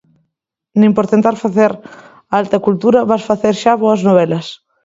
[0.79, 1.71] Nin por tentar facer
[2.39, 4.47] alta cultura vas facer xa boas novelas.